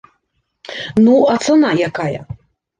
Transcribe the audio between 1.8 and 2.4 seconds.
якая?